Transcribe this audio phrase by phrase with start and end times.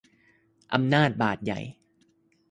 [0.73, 1.59] อำนาจบาตรใหญ่